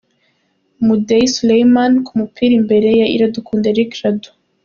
Mudeyi 0.85 1.27
Suleiman 1.35 1.93
ku 2.05 2.11
mupira 2.19 2.53
imbere 2.59 2.87
ya 2.99 3.07
Iradukunda 3.15 3.65
Eric 3.71 3.91
Radou. 4.01 4.33